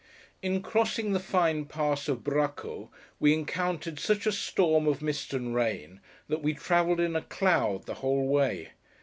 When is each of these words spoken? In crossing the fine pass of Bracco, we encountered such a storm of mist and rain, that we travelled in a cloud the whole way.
In 0.41 0.63
crossing 0.63 1.13
the 1.13 1.19
fine 1.19 1.65
pass 1.65 2.07
of 2.07 2.23
Bracco, 2.23 2.89
we 3.19 3.35
encountered 3.35 3.99
such 3.99 4.25
a 4.25 4.31
storm 4.31 4.87
of 4.87 5.03
mist 5.03 5.31
and 5.31 5.53
rain, 5.53 6.01
that 6.27 6.41
we 6.41 6.55
travelled 6.55 6.99
in 6.99 7.15
a 7.15 7.21
cloud 7.21 7.85
the 7.85 7.93
whole 8.01 8.27
way. 8.27 8.71